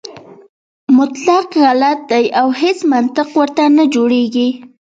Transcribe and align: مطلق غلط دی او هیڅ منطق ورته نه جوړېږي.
مطلق 0.97 1.47
غلط 1.65 1.99
دی 2.11 2.25
او 2.39 2.47
هیڅ 2.61 2.79
منطق 2.91 3.27
ورته 3.39 3.63
نه 3.77 3.83
جوړېږي. 3.93 4.47